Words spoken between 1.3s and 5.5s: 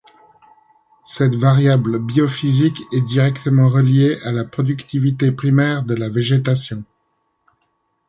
variable biophysique est directement reliée à la productivité